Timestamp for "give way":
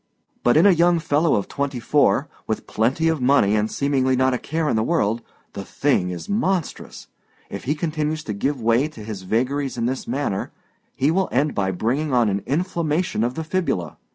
8.33-8.87